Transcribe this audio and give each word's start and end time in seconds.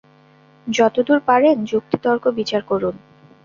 যতদূর 0.67 1.19
পারেন, 1.27 1.55
যুক্তি-তর্ক-বিচার 1.65 2.61
করুন। 2.63 2.95